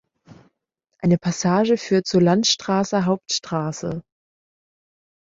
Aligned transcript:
Eine 0.97 1.19
Passage 1.19 1.77
führt 1.77 2.07
zur 2.07 2.23
Landstraßer 2.23 3.05
Hauptstraße. 3.05 4.01